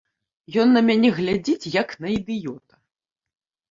Ён 0.63 0.73
на 0.77 0.81
мяне 0.87 1.13
глядзіць, 1.19 1.71
як 1.79 1.89
на 2.01 2.07
ідыёта. 2.19 2.85